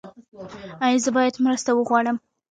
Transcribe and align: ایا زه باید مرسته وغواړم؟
ایا 0.83 0.99
زه 1.03 1.09
باید 1.17 1.41
مرسته 1.45 1.69
وغواړم؟ 1.73 2.17